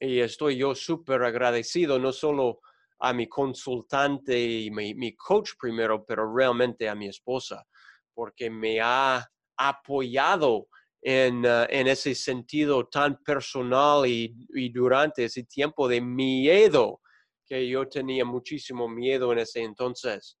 Y 0.00 0.20
estoy 0.20 0.56
yo 0.56 0.74
súper 0.74 1.24
agradecido, 1.24 1.98
no 1.98 2.12
solo 2.12 2.60
a 3.00 3.12
mi 3.12 3.28
consultante 3.28 4.38
y 4.38 4.70
mi, 4.70 5.14
coach 5.14 5.52
primero, 5.58 6.04
pero 6.04 6.34
realmente 6.34 6.88
a 6.88 6.94
mi 6.94 7.08
esposa, 7.08 7.64
porque 8.12 8.50
me 8.50 8.80
ha 8.80 9.24
apoyado 9.56 10.68
en, 11.00 11.44
uh, 11.44 11.66
ese 11.70 12.14
sentido 12.14 12.86
tan 12.88 13.22
personal 13.22 14.06
y, 14.06 14.34
durante 14.70 15.24
ese 15.24 15.44
tiempo 15.44 15.88
de 15.88 16.00
miedo, 16.00 17.00
que 17.46 17.68
yo 17.68 17.88
tenía 17.88 18.24
muchísimo 18.24 18.88
miedo 18.88 19.32
en 19.32 19.38
ese 19.38 19.62
entonces. 19.62 20.36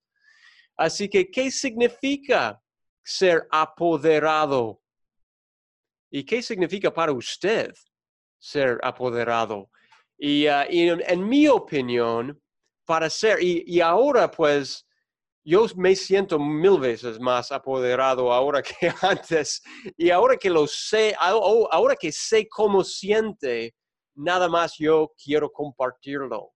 Así 0.76 1.08
que, 1.08 1.30
¿qué 1.30 1.50
significa 1.50 2.60
ser 3.02 3.46
apoderado? 3.50 4.82
¿Y 6.10 6.24
qué 6.24 6.42
significa 6.42 6.92
para 6.92 7.12
usted 7.12 7.72
ser 8.38 8.78
apoderado? 8.82 9.70
Y, 10.18 10.48
uh, 10.48 10.64
en, 10.68 11.28
mi 11.28 11.46
opinión, 11.46 12.40
para 12.88 13.10
ser, 13.10 13.42
y, 13.42 13.82
ahora 13.82 14.30
pues 14.30 14.86
yo 15.44 15.66
me 15.76 15.94
siento 15.94 16.38
mil 16.38 16.80
veces 16.80 17.20
más 17.20 17.52
apoderado 17.52 18.32
ahora 18.32 18.62
que 18.62 18.90
antes, 19.02 19.62
y 19.98 20.08
ahora 20.08 20.38
que 20.38 20.48
lo 20.48 20.66
sé, 20.66 21.14
ahora 21.18 21.94
que 21.96 22.10
sé 22.10 22.48
cómo 22.48 22.82
siente, 22.82 23.74
nada 24.14 24.48
más 24.48 24.76
yo 24.78 25.12
quiero 25.22 25.52
compartirlo. 25.52 26.54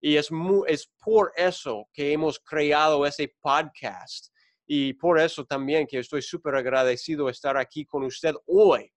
Y 0.00 0.16
es, 0.16 0.30
es 0.68 0.90
por 1.04 1.32
eso 1.36 1.86
que 1.92 2.12
hemos 2.12 2.38
creado 2.38 3.04
ese 3.04 3.34
podcast. 3.42 4.32
Y 4.66 4.94
por 4.94 5.20
eso 5.20 5.44
también 5.44 5.86
que 5.86 5.98
estoy 5.98 6.22
súper 6.22 6.54
agradecido 6.54 7.26
de 7.26 7.32
estar 7.32 7.58
aquí 7.58 7.84
con 7.84 8.04
usted 8.04 8.34
hoy. 8.46 8.90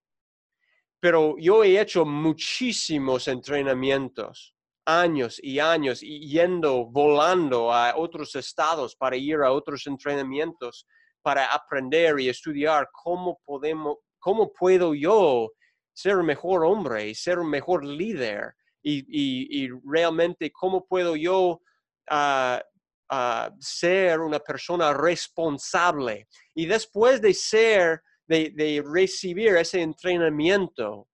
Pero 1.00 1.36
yo 1.38 1.62
he 1.64 1.78
hecho 1.78 2.06
muchísimos 2.06 3.28
entrenamientos 3.28 4.54
años 4.88 5.38
y 5.42 5.58
años 5.58 6.00
yendo, 6.00 6.86
volando 6.86 7.70
a 7.72 7.94
otros 7.94 8.34
estados 8.34 8.96
para 8.96 9.16
ir 9.16 9.36
a 9.36 9.52
otros 9.52 9.86
entrenamientos, 9.86 10.86
para 11.20 11.52
aprender 11.52 12.18
y 12.18 12.30
estudiar 12.30 12.88
cómo 12.90 13.38
podemos, 13.44 13.98
cómo 14.18 14.50
puedo 14.50 14.94
yo 14.94 15.52
ser 15.92 16.16
un 16.16 16.24
mejor 16.24 16.64
hombre 16.64 17.06
y 17.08 17.14
ser 17.14 17.38
un 17.38 17.50
mejor 17.50 17.84
líder 17.84 18.54
y, 18.82 19.68
realmente 19.84 20.50
cómo 20.50 20.86
puedo 20.86 21.14
yo 21.16 21.60
ah, 22.08 22.62
ah, 23.10 23.50
ser 23.60 24.20
una 24.20 24.38
persona 24.38 24.94
responsable. 24.94 26.26
Y 26.54 26.64
después 26.64 27.20
de 27.20 27.34
ser, 27.34 28.00
de 28.26 28.82
recibir 28.90 29.56
ese 29.56 29.82
entrenamiento, 29.82 31.07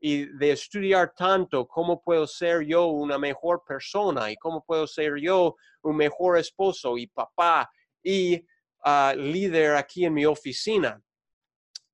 y 0.00 0.24
de 0.24 0.52
estudiar 0.52 1.12
tanto 1.14 1.68
cómo 1.68 2.02
puedo 2.02 2.26
ser 2.26 2.62
yo 2.62 2.86
una 2.86 3.18
mejor 3.18 3.62
persona 3.64 4.30
y 4.30 4.36
cómo 4.36 4.64
puedo 4.64 4.86
ser 4.86 5.16
yo 5.20 5.56
un 5.82 5.96
mejor 5.96 6.38
esposo 6.38 6.96
y 6.96 7.06
papá 7.06 7.70
y 8.02 8.42
ah, 8.82 9.14
líder 9.16 9.76
aquí 9.76 10.06
en 10.06 10.14
mi 10.14 10.24
oficina. 10.24 11.00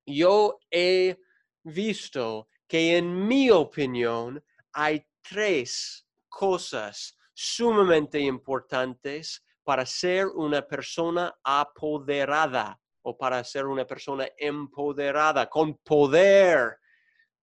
Yo 0.06 0.60
he 0.70 1.16
visto 1.64 2.48
que 2.68 2.96
en 2.96 3.26
mi 3.26 3.50
opinión 3.50 4.42
hay 4.72 5.04
tres 5.20 6.06
cosas 6.28 7.16
sumamente 7.34 8.20
importantes 8.20 9.42
para 9.64 9.84
ser 9.84 10.28
una 10.28 10.62
persona 10.62 11.34
apoderada 11.42 12.78
o 13.02 13.16
para 13.16 13.42
ser 13.42 13.66
una 13.66 13.84
persona 13.84 14.28
empoderada, 14.36 15.48
con 15.48 15.76
poder 15.78 16.78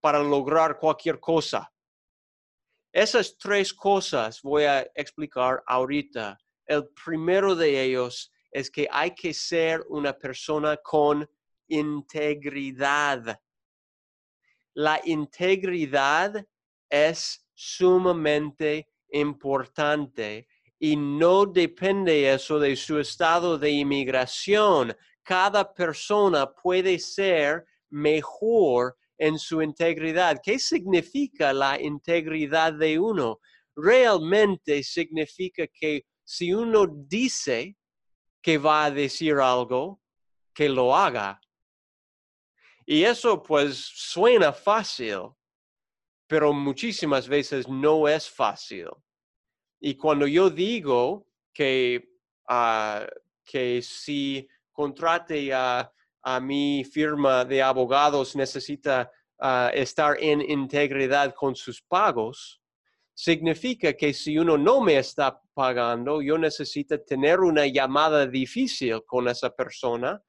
para 0.04 0.20
lograr 0.20 0.78
cualquier 0.78 1.18
cosa. 1.18 1.72
Esas 2.92 3.38
tres 3.38 3.74
cosas 3.74 4.42
voy 4.42 4.66
a 4.66 4.82
explicar 4.96 5.64
ahorita. 5.66 6.38
El 6.66 6.90
primero 6.90 7.56
de 7.56 7.82
ellos 7.82 8.30
es 8.52 8.70
que 8.70 8.86
hay 8.92 9.16
que 9.16 9.34
ser 9.34 9.82
una 9.88 10.12
persona 10.12 10.76
con 10.76 11.26
integridad. 11.70 13.40
La 14.74 15.00
integridad 15.06 16.46
es 16.90 17.48
sumamente 17.54 18.90
importante 19.08 20.50
y 20.80 20.98
no 20.98 21.46
depende 21.46 22.30
eso 22.30 22.60
de 22.60 22.76
su 22.76 23.00
estado 23.00 23.58
de 23.58 23.70
inmigración. 23.70 24.94
Cada 25.24 25.74
persona 25.74 26.54
puede 26.54 27.00
ser 27.00 27.66
mejor 27.90 28.98
en 29.24 29.40
su 29.40 29.62
integridad. 29.62 30.42
¿Qué 30.44 30.60
significa 30.60 31.54
la 31.54 31.80
integridad 31.80 32.74
de 32.74 33.00
uno? 33.00 33.40
Realmente 33.74 34.84
significa 34.84 35.66
que 35.68 36.06
si 36.26 36.54
uno 36.54 36.86
dice 36.88 37.78
que 38.42 38.58
va 38.58 38.84
a 38.84 38.92
decir 38.92 39.36
algo, 39.36 40.02
que 40.54 40.68
lo 40.68 40.94
haga. 40.94 41.40
Y 42.86 43.06
eso 43.06 43.42
pues 43.42 43.78
suena 43.78 44.52
fácil, 44.52 45.30
pero 46.28 46.52
muchísimas 46.52 47.26
veces 47.26 47.66
no 47.70 48.10
es 48.10 48.30
fácil. 48.30 48.90
Y 49.80 49.96
cuando 49.96 50.28
yo 50.28 50.50
digo 50.50 51.30
que, 51.54 52.10
uh, 52.50 53.08
que 53.46 53.82
si 53.82 54.46
contrate 54.74 55.54
a 55.54 55.90
a 56.24 56.40
mi 56.40 56.84
firma 56.86 57.44
de 57.46 57.62
abogados 57.62 58.36
necesita 58.36 59.12
ah, 59.40 59.70
estar 59.74 60.18
en 60.20 60.42
integridad 60.42 61.34
con 61.36 61.56
sus 61.56 61.82
pagos, 61.82 62.62
significa 63.14 63.94
que 63.94 64.14
si 64.14 64.38
uno 64.38 64.58
no 64.58 64.82
me 64.82 64.98
está 64.98 65.40
pagando, 65.54 66.22
yo 66.22 66.38
necesito 66.38 67.00
tener 67.02 67.42
una 67.42 67.68
llamada 67.68 68.26
difícil 68.26 69.04
con 69.06 69.28
esa 69.28 69.50
persona 69.50 70.22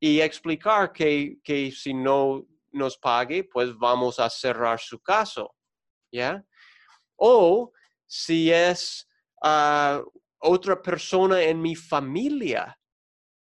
y 0.00 0.20
explicar 0.20 0.92
que, 0.92 1.38
que 1.44 1.70
si 1.70 1.92
no 1.92 2.46
nos 2.72 2.96
pague, 2.96 3.44
pues 3.44 3.76
vamos 3.76 4.18
a 4.18 4.30
cerrar 4.30 4.80
su 4.80 5.00
caso. 5.00 5.54
¿Ya? 6.10 6.42
O 7.16 7.72
si 8.06 8.50
es 8.50 9.06
ah, 9.42 10.02
otra 10.38 10.80
persona 10.80 11.42
en 11.42 11.60
mi 11.60 11.74
familia 11.74 12.78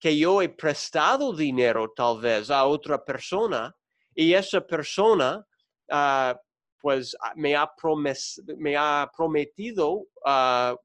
que 0.01 0.17
yo 0.17 0.41
he 0.41 0.49
prestado 0.49 1.33
dinero 1.33 1.93
tal 1.95 2.19
vez 2.19 2.49
a 2.49 2.65
otra 2.65 3.05
persona 3.05 3.73
y 4.15 4.33
esa 4.33 4.59
persona 4.59 5.45
ah, 5.91 6.35
pues 6.81 7.15
ah, 7.21 7.33
me 7.35 7.55
ha, 7.55 7.71
me 8.57 8.75
ha 8.75 9.09
prometido 9.15 10.07
uh, 10.25 10.75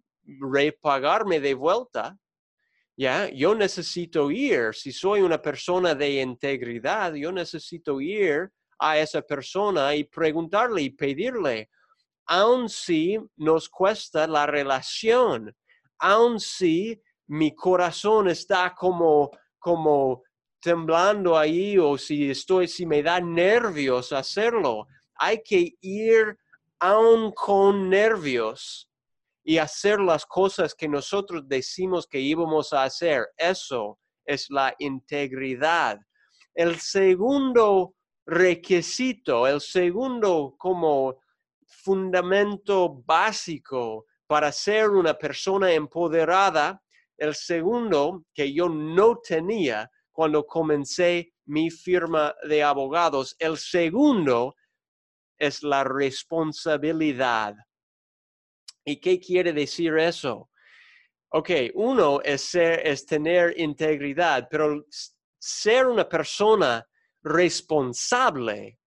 repagarme 0.52 1.40
de 1.40 1.54
vuelta, 1.54 2.16
¿ya? 2.96 3.28
Yo 3.30 3.54
necesito 3.54 4.30
ir, 4.30 4.74
si 4.74 4.92
soy 4.92 5.22
una 5.22 5.40
persona 5.40 5.94
de 5.94 6.20
integridad, 6.20 7.14
yo 7.14 7.32
necesito 7.32 8.00
ir 8.00 8.50
a 8.78 8.98
esa 8.98 9.22
persona 9.22 9.94
y 9.94 10.04
preguntarle 10.04 10.82
y 10.82 10.90
pedirle, 10.90 11.70
aun 12.26 12.68
si 12.68 13.18
nos 13.36 13.68
cuesta 13.70 14.26
la 14.26 14.46
relación, 14.46 15.56
aun 15.98 16.38
si 16.38 17.00
mi 17.28 17.54
corazón 17.54 18.28
está 18.28 18.74
como, 18.74 19.30
como 19.58 20.22
temblando 20.60 21.36
ahí 21.36 21.78
o 21.78 21.98
si 21.98 22.30
estoy, 22.30 22.68
si 22.68 22.86
me 22.86 23.02
da 23.02 23.20
nervios 23.20 24.12
hacerlo. 24.12 24.86
Hay 25.14 25.42
que 25.42 25.74
ir 25.80 26.36
aún 26.78 27.32
con 27.32 27.88
nervios 27.88 28.88
y 29.42 29.58
hacer 29.58 30.00
las 30.00 30.26
cosas 30.26 30.74
que 30.74 30.88
nosotros 30.88 31.44
decimos 31.46 32.06
que 32.06 32.20
íbamos 32.20 32.72
a 32.72 32.84
hacer. 32.84 33.26
Eso 33.36 33.98
es 34.24 34.50
la 34.50 34.74
integridad. 34.78 35.98
El 36.54 36.80
segundo 36.80 37.94
requisito, 38.26 39.46
el 39.46 39.60
segundo 39.60 40.54
como 40.58 41.16
fundamento 41.66 43.02
básico 43.04 44.06
para 44.26 44.50
ser 44.50 44.90
una 44.90 45.14
persona 45.14 45.72
empoderada 45.72 46.82
el 47.18 47.34
segundo 47.34 48.24
que 48.34 48.52
yo 48.52 48.68
no 48.68 49.18
tenía 49.18 49.90
cuando 50.12 50.46
comencé 50.46 51.32
mi 51.46 51.70
firma 51.70 52.34
de 52.48 52.62
abogados. 52.62 53.36
El 53.38 53.58
segundo 53.58 54.54
es 55.38 55.62
la 55.62 55.84
responsabilidad. 55.84 57.54
¿Y 58.84 58.96
qué 59.00 59.18
quiere 59.18 59.52
decir 59.52 59.96
eso? 59.98 60.50
Ok, 61.30 61.50
uno 61.74 62.20
es, 62.22 62.50
tener 63.06 63.58
integridad, 63.58 64.48
pero 64.50 64.84
ser 65.38 65.86
una 65.86 66.08
persona 66.08 66.86
responsable 67.22 68.78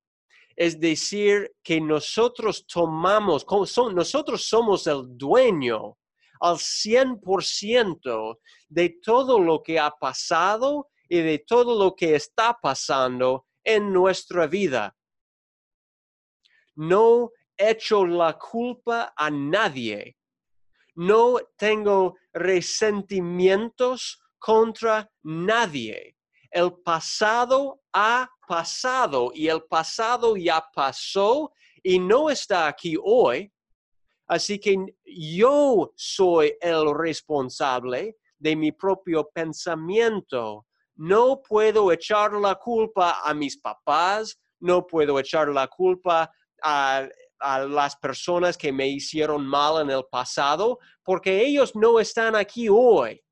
es 0.56 0.80
decir 0.80 1.54
que 1.64 1.80
nosotros 1.80 2.66
tomamos, 2.66 3.46
nosotros 3.94 4.44
somos 4.46 4.88
el 4.88 5.04
dueño 5.18 5.99
al 6.40 6.58
100% 6.58 8.40
de 8.68 8.90
todo 9.02 9.40
lo 9.40 9.62
que 9.62 9.80
ha 9.80 9.92
pasado 9.92 10.90
y 11.08 11.22
de 11.22 11.40
todo 11.40 11.78
lo 11.78 11.96
que 11.96 12.16
está 12.16 12.58
pasando 12.62 13.48
en 13.64 13.92
nuestra 13.92 14.48
vida. 14.48 14.96
No 16.76 17.32
echo 17.58 18.06
la 18.06 18.38
culpa 18.38 19.14
a 19.16 19.30
nadie. 19.30 20.18
No 20.96 21.40
tengo 21.58 22.16
resentimientos 22.34 24.22
contra 24.38 25.10
nadie. 25.24 26.16
El 26.52 26.74
pasado 26.82 27.82
ha 27.94 28.30
pasado 28.48 29.32
y 29.34 29.48
el 29.48 29.64
pasado 29.64 30.36
ya 30.36 30.66
pasó 30.74 31.52
y 31.84 32.00
no 32.00 32.30
está 32.30 32.68
aquí 32.68 32.96
hoy 33.02 33.52
Así 34.30 34.60
que 34.60 34.78
yo 35.06 35.92
soy 35.96 36.54
el 36.62 36.94
responsable 36.96 38.16
de 38.38 38.56
mi 38.56 38.72
propio 38.72 39.28
pensamiento. 39.34 40.68
No 40.96 41.42
puedo 41.42 41.92
echar 41.92 42.34
la 42.34 42.54
culpa 42.56 43.22
a 43.24 43.34
mis 43.34 43.58
papás, 43.58 44.40
no 44.60 44.86
puedo 44.86 45.20
echar 45.20 45.50
la 45.50 45.68
culpa 45.68 46.32
a, 46.62 47.08
las 47.42 47.96
personas 47.96 48.58
que 48.58 48.72
me 48.72 48.88
hicieron 48.88 49.48
mal 49.48 49.82
en 49.82 49.90
el 49.90 50.04
pasado, 50.12 50.78
porque 51.04 51.42
ellos 51.42 51.74
no 51.74 52.00
están 52.00 52.36
aquí 52.36 52.68
hoy. 52.70 53.24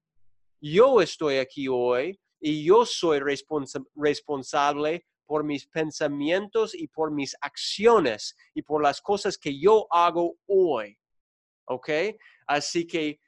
Yo 0.61 1.01
estoy 1.01 1.37
aquí 1.37 1.67
hoy 1.67 2.17
y 2.39 2.63
yo 2.63 2.85
soy 2.85 3.19
responsable 3.19 5.05
por 5.27 5.43
mis 5.43 5.67
pensamientos 5.67 6.73
y 6.73 6.87
por 6.87 7.11
mis 7.11 7.37
acciones 7.41 8.35
y 8.55 8.63
por 8.63 8.81
las 8.81 9.01
cosas 9.01 9.37
que 9.37 9.59
yo 9.59 9.85
hago 9.91 10.37
hoy. 10.47 10.97
¿Ok? 11.65 11.89
Así 12.47 12.87
que 12.87 13.19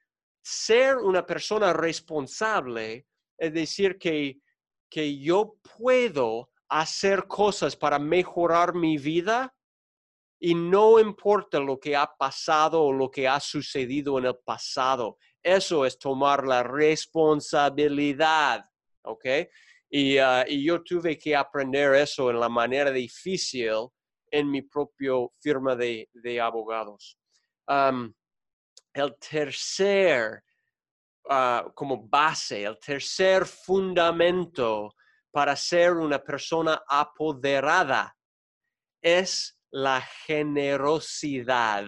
ser 0.42 0.98
una 0.98 1.24
persona 1.26 1.74
responsable 1.74 3.06
es 3.38 3.54
decir 3.54 4.00
que, 4.00 4.40
que 4.90 5.20
yo 5.20 5.58
puedo 5.78 6.50
hacer 6.70 7.28
cosas 7.28 7.76
para 7.76 8.00
mejorar 8.00 8.74
mi 8.74 8.98
vida 8.98 9.54
y 10.40 10.56
no 10.56 10.98
importa 11.00 11.60
lo 11.60 11.78
que 11.80 11.98
ha 11.98 12.08
pasado 12.08 12.82
o 12.82 12.94
lo 12.94 13.12
que 13.12 13.28
ha 13.28 13.42
sucedido 13.42 14.18
en 14.18 14.26
el 14.26 14.38
pasado. 14.38 15.18
Eso 15.44 15.86
es 15.86 16.00
tomar 16.00 16.48
la 16.48 16.64
responsabilidad. 16.64 18.66
¿ok? 19.04 19.26
Y, 19.90 20.18
ah, 20.18 20.46
y 20.48 20.64
yo 20.64 20.84
tuve 20.84 21.18
que 21.18 21.36
aprender 21.36 21.96
eso 21.96 22.30
en 22.30 22.40
la 22.40 22.50
manera 22.50 22.92
difícil 22.92 23.90
en 24.32 24.50
mi 24.50 24.62
propio 24.62 25.34
firma 25.40 25.76
de, 25.76 26.10
de 26.14 26.40
abogados. 26.40 27.18
Am, 27.68 28.14
el 28.94 29.16
tercer, 29.18 30.44
ah, 31.30 31.66
como 31.74 32.08
base, 32.08 32.64
el 32.64 32.78
tercer 32.80 33.46
fundamento 33.46 34.94
para 35.32 35.56
ser 35.56 35.94
una 35.94 36.20
persona 36.20 36.84
apoderada 36.88 38.16
es 39.02 39.58
la 39.72 40.02
generosidad. 40.02 41.86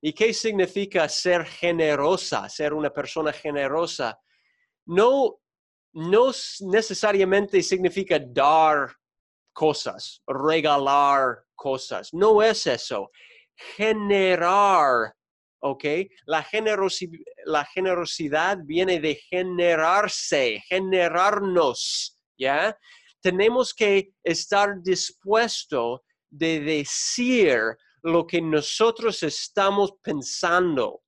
¿Y 0.00 0.12
qué 0.12 0.32
significa 0.32 1.08
ser 1.08 1.44
generosa, 1.44 2.48
ser 2.48 2.72
una 2.72 2.90
persona 2.90 3.32
generosa? 3.32 4.18
No, 4.86 5.40
no 5.98 6.30
necesariamente 6.60 7.60
significa 7.60 8.20
dar 8.20 8.94
cosas, 9.52 10.22
regalar 10.28 11.44
cosas. 11.56 12.14
No 12.14 12.40
es 12.40 12.68
eso. 12.68 13.10
Generar, 13.76 15.12
¿ok? 15.60 15.84
La, 16.24 16.44
generosidad 17.64 18.58
viene 18.62 19.00
de 19.00 19.16
generarse, 19.16 20.62
generarnos, 20.68 22.16
¿ya? 22.38 22.78
Tenemos 23.20 23.74
que 23.74 24.12
estar 24.22 24.80
dispuestos 24.80 26.02
de 26.30 26.60
decir 26.60 27.60
lo 28.04 28.24
que 28.24 28.40
nosotros 28.40 29.24
estamos 29.24 29.94
pensando, 30.00 31.02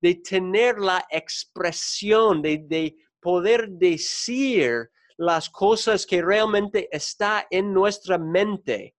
de 0.00 0.14
tener 0.14 0.78
la 0.78 1.04
expresión, 1.10 2.40
de 2.40 2.94
poder 3.26 3.70
decir 3.70 4.88
las 5.16 5.50
cosas 5.50 6.06
que 6.06 6.22
realmente 6.22 6.88
está 6.92 7.44
en 7.50 7.74
nuestra 7.74 8.18
mente. 8.18 8.94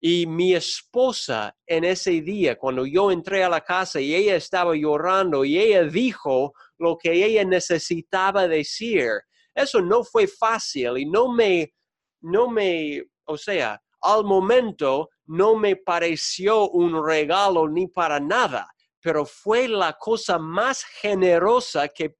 Y 0.00 0.28
mi 0.28 0.54
esposa 0.54 1.52
en 1.66 1.82
ese 1.82 2.20
día, 2.20 2.56
cuando 2.56 2.86
yo 2.86 3.10
entré 3.10 3.42
a 3.42 3.48
la 3.48 3.60
casa 3.60 4.00
y 4.00 4.14
ella 4.14 4.36
estaba 4.36 4.76
llorando 4.76 5.44
y 5.44 5.58
ella 5.58 5.82
dijo 5.82 6.52
lo 6.78 6.96
que 6.96 7.10
ella 7.12 7.44
necesitaba 7.44 8.46
decir, 8.46 9.10
eso 9.56 9.80
no 9.80 10.04
fue 10.04 10.28
fácil 10.28 10.98
y 10.98 11.06
no 11.06 11.32
me, 11.32 11.74
no 12.20 12.48
me, 12.48 13.02
o 13.24 13.36
sea, 13.36 13.82
al 14.02 14.22
momento 14.22 15.08
no 15.26 15.56
me 15.56 15.74
pareció 15.74 16.70
un 16.70 17.04
regalo 17.04 17.68
ni 17.68 17.88
para 17.88 18.20
nada, 18.20 18.68
pero 19.00 19.26
fue 19.26 19.66
la 19.66 19.94
cosa 19.94 20.38
más 20.38 20.84
generosa 20.84 21.88
que, 21.88 22.14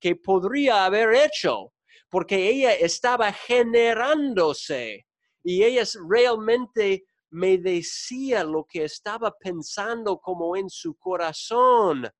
que 0.00 0.16
podría 0.16 0.84
haber 0.84 1.14
hecho 1.14 1.72
porque 2.10 2.48
ella 2.48 2.74
estaba 2.74 3.32
generándose 3.32 5.06
y 5.44 5.62
ella 5.62 5.84
realmente 6.08 7.04
me 7.30 7.56
decía 7.56 8.42
lo 8.42 8.66
que 8.68 8.84
estaba 8.84 9.30
pensando 9.38 10.18
como 10.18 10.56
en 10.56 10.68
su 10.68 10.96
corazón. 10.96 12.10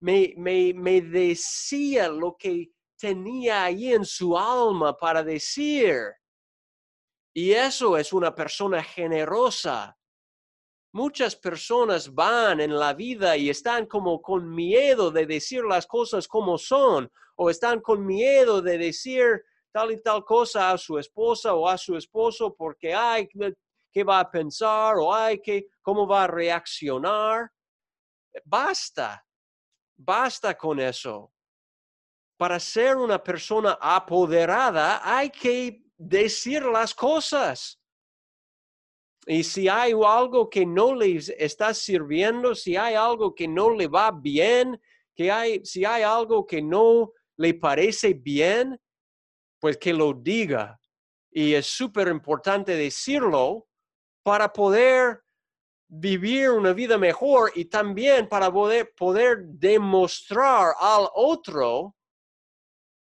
Me, 0.00 0.32
me, 0.36 0.72
me 0.72 1.00
decía 1.00 2.08
lo 2.08 2.36
que 2.38 2.70
tenía 2.96 3.64
ahí 3.64 3.92
en 3.92 4.04
su 4.04 4.38
alma 4.38 4.96
para 4.96 5.24
decir. 5.24 5.98
Y 7.34 7.50
eso 7.50 7.98
es 7.98 8.12
una 8.12 8.32
persona 8.32 8.82
generosa. 8.82 9.97
Muchas 10.92 11.36
personas 11.36 12.12
van 12.14 12.60
en 12.60 12.76
la 12.76 12.94
vida 12.94 13.36
y 13.36 13.50
están 13.50 13.86
como 13.86 14.22
con 14.22 14.48
miedo 14.48 15.10
de 15.10 15.26
decir 15.26 15.62
las 15.64 15.86
cosas 15.86 16.26
como 16.26 16.56
son 16.56 17.10
o 17.36 17.50
están 17.50 17.80
con 17.80 18.04
miedo 18.06 18.62
de 18.62 18.78
decir 18.78 19.44
tal 19.70 19.92
y 19.92 20.02
tal 20.02 20.24
cosa 20.24 20.70
a 20.70 20.78
su 20.78 20.98
esposa 20.98 21.54
o 21.54 21.68
a 21.68 21.76
su 21.76 21.94
esposo 21.96 22.54
porque 22.54 22.94
hay 22.94 23.28
qué 23.92 24.02
va 24.02 24.20
a 24.20 24.30
pensar 24.30 24.96
o 24.96 25.14
hay 25.14 25.40
que 25.40 25.66
cómo 25.82 26.06
va 26.06 26.24
a 26.24 26.26
reaccionar. 26.26 27.50
Basta, 28.44 29.24
basta 29.96 30.56
con 30.56 30.80
eso. 30.80 31.32
Para 32.38 32.58
ser 32.58 32.96
una 32.96 33.22
persona 33.22 33.78
apoderada 33.80 35.00
hay 35.04 35.28
que 35.28 35.82
decir 35.98 36.64
las 36.64 36.94
cosas. 36.94 37.77
Y 39.30 39.44
si 39.44 39.68
hay 39.68 39.92
algo 39.92 40.48
que 40.48 40.64
no 40.64 40.94
les 40.94 41.28
está 41.28 41.74
sirviendo, 41.74 42.54
si 42.54 42.76
hay 42.76 42.94
algo 42.94 43.34
que 43.34 43.46
no 43.46 43.68
le 43.68 43.86
va 43.86 44.10
bien, 44.10 44.80
que 45.14 45.30
hay, 45.30 45.62
si 45.66 45.84
hay 45.84 46.02
algo 46.02 46.46
que 46.46 46.62
no 46.62 47.12
le 47.36 47.52
parece 47.52 48.14
bien, 48.14 48.80
pues 49.60 49.76
que 49.76 49.92
lo 49.92 50.14
diga. 50.14 50.80
Y 51.30 51.52
es 51.52 51.66
súper 51.66 52.08
importante 52.08 52.74
decirlo 52.74 53.68
para 54.22 54.50
poder 54.50 55.20
vivir 55.88 56.48
una 56.48 56.72
vida 56.72 56.96
mejor 56.96 57.52
y 57.54 57.66
también 57.66 58.30
para 58.30 58.50
poder, 58.50 58.94
poder 58.96 59.40
demostrar 59.44 60.72
al 60.80 61.06
otro 61.14 61.94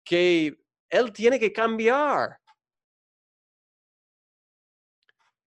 que 0.06 0.56
él 0.92 1.12
tiene 1.12 1.40
que 1.40 1.52
cambiar. 1.52 2.38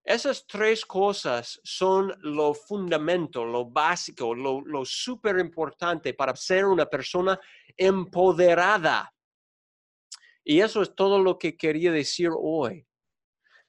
Esas 0.07 0.47
tres 0.47 0.87
cosas 0.87 1.61
son 1.65 2.15
lo 2.21 2.55
fundamento, 2.55 3.45
lo 3.45 3.65
básico, 3.65 4.37
lo, 4.37 4.61
lo 4.61 4.85
súper 4.85 5.37
importante 5.41 6.15
para 6.15 6.37
ser 6.37 6.65
una 6.65 6.87
persona 6.87 7.37
empoderada. 7.77 9.13
Y 10.45 10.61
eso 10.61 10.83
es 10.83 10.95
todo 10.95 11.19
lo 11.19 11.37
que 11.37 11.57
quería 11.57 11.91
decir 11.91 12.31
hoy. 12.33 12.87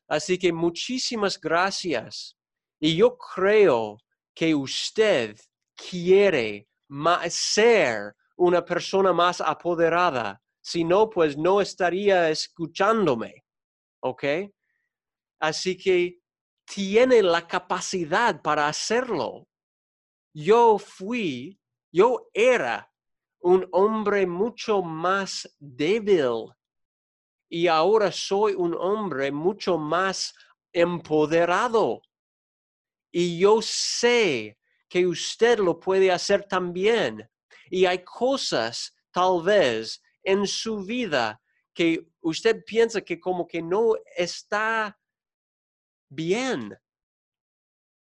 Así 0.07 0.37
que 0.37 0.53
muchísimas 0.53 1.41
gracias. 1.41 2.37
Y 2.79 2.95
yo 2.95 3.17
creo 3.17 3.97
que 4.35 4.53
usted 4.53 5.35
quiere 5.75 6.67
ser 7.31 8.15
una 8.35 8.63
persona 8.63 9.11
más 9.11 9.41
apoderada. 9.41 10.39
Si 10.61 10.83
no, 10.83 11.09
pues 11.09 11.35
no 11.35 11.61
estaría 11.61 12.29
escuchándome. 12.29 13.43
¿Ok? 14.01 14.23
Así 15.39 15.75
que 15.75 16.19
tiene 16.67 17.23
la 17.23 17.47
capacidad 17.47 18.41
para 18.41 18.67
hacerlo. 18.67 19.47
Yo 20.33 20.77
fui, 20.77 21.59
yo 21.91 22.29
era 22.33 22.91
un 23.39 23.67
hombre 23.71 24.27
mucho 24.27 24.81
más 24.81 25.49
débil 25.59 26.53
y 27.49 27.67
ahora 27.67 28.11
soy 28.11 28.53
un 28.53 28.75
hombre 28.77 29.31
mucho 29.31 29.77
más 29.77 30.35
empoderado. 30.73 32.01
Y 33.11 33.39
yo 33.39 33.61
sé 33.61 34.59
que 34.89 35.07
usted 35.07 35.59
lo 35.59 35.79
puede 35.79 36.11
hacer 36.11 36.43
también. 36.43 37.29
Y 37.69 37.85
hay 37.85 38.03
cosas 38.03 38.93
tal 39.11 39.41
vez 39.41 40.01
en 40.23 40.45
su 40.45 40.83
vida 40.83 41.41
que 41.73 42.05
usted 42.21 42.63
piensa 42.65 43.01
que 43.01 43.19
como 43.19 43.47
que 43.47 43.61
no 43.61 43.93
está 44.17 44.96
bien 46.09 46.77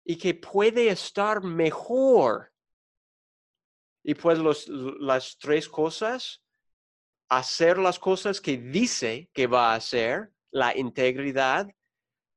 y 0.05 0.17
que 0.17 0.35
puede 0.35 0.89
estar 0.89 1.43
mejor. 1.43 2.53
Y 4.05 4.15
pues 4.15 4.39
las 4.69 5.39
tres 5.39 5.69
cosas, 5.69 6.43
hacer 7.29 7.79
las 7.79 7.99
cosas 7.99 8.41
que 8.41 8.57
dice 8.57 9.31
que 9.33 9.47
va 9.47 9.73
a 9.73 9.77
hacer, 9.77 10.33
la 10.51 10.77
integridad, 10.77 11.69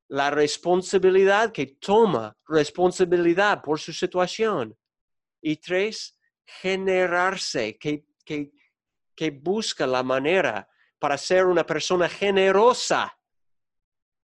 la 0.07 0.29
responsabilidad 0.29 1.51
que 1.51 1.65
toma 1.65 2.37
responsabilidad 2.47 3.61
por 3.63 3.79
su 3.79 3.91
situación. 3.91 4.77
Y 5.41 5.57
tres, 5.57 6.19
generarse, 6.45 7.77
que, 7.77 8.05
que, 8.23 8.51
que 9.15 9.31
busca 9.31 9.87
la 9.87 10.03
manera 10.03 10.67
para 10.99 11.17
ser 11.17 11.47
una 11.47 11.65
persona 11.65 12.07
generosa 12.07 13.17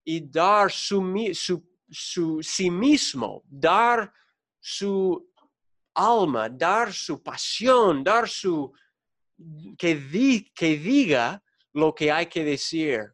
y 0.03 0.29
dar 0.29 0.71
su, 0.71 1.01
su, 1.89 2.39
sí 2.41 2.69
mismo, 2.69 3.43
dar 3.45 4.11
su 4.59 5.29
alma, 5.93 6.49
dar 6.49 6.91
su 6.91 7.21
pasión, 7.21 8.03
dar 8.03 8.27
su, 8.27 8.71
que, 9.77 10.51
que 10.53 10.77
diga 10.77 11.41
lo 11.73 11.93
que 11.93 12.11
hay 12.11 12.25
que 12.27 12.43
decir. 12.43 13.13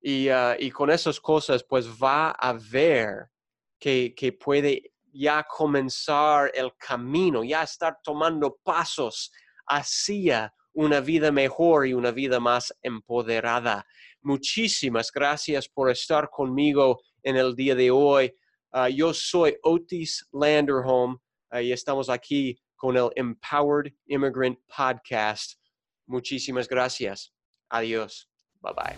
Y, 0.00 0.28
ah, 0.28 0.56
y, 0.58 0.70
con 0.70 0.90
esas 0.90 1.20
cosas, 1.20 1.62
pues 1.62 1.86
va 1.86 2.30
a 2.30 2.52
ver 2.52 3.30
que, 3.78 4.14
que 4.16 4.32
puede 4.32 4.92
ya 5.12 5.44
comenzar 5.44 6.50
el 6.54 6.74
camino, 6.76 7.44
ya 7.44 7.62
estar 7.62 7.98
tomando 8.02 8.58
pasos 8.64 9.30
hacia 9.66 10.52
una 10.72 11.00
vida 11.00 11.30
mejor 11.30 11.86
y 11.86 11.92
una 11.92 12.10
vida 12.10 12.40
más 12.40 12.74
empoderada. 12.82 13.86
Muchísimas 14.22 15.12
gracias 15.12 15.68
por 15.68 15.90
estar 15.90 16.30
conmigo 16.30 17.00
en 17.22 17.36
el 17.36 17.54
día 17.54 17.74
de 17.74 17.90
hoy. 17.90 18.34
Ah, 18.70 18.88
yo 18.88 19.12
soy 19.12 19.56
Otis 19.62 20.26
Landerholm 20.32 21.18
ah, 21.50 21.60
y 21.60 21.72
estamos 21.72 22.08
aquí 22.08 22.58
con 22.76 22.96
el 22.96 23.10
Empowered 23.16 23.92
Immigrant 24.06 24.58
Podcast. 24.66 25.58
Muchísimas 26.06 26.68
gracias. 26.68 27.32
Adiós. 27.68 28.30
Bye 28.60 28.72
bye. 28.74 28.96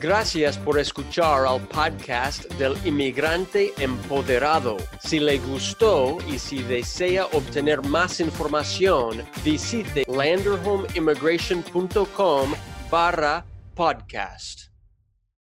Gracias 0.00 0.56
por 0.58 0.78
escuchar 0.78 1.44
al 1.44 1.60
podcast 1.68 2.44
del 2.52 2.76
inmigrante 2.84 3.72
empoderado. 3.78 4.76
Si 5.00 5.18
le 5.18 5.38
gustó 5.38 6.18
y 6.28 6.38
si 6.38 6.62
desea 6.62 7.26
obtener 7.26 7.82
más 7.82 8.20
información, 8.20 9.24
visite 9.44 10.04
landerhomeimmigration.com 10.06 12.54
barra 12.88 13.44
podcast. 13.78 14.67